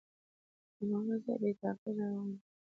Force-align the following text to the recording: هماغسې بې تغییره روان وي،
هماغسې 0.77 1.33
بې 1.41 1.51
تغییره 1.59 2.05
روان 2.09 2.27
وي، 2.33 2.37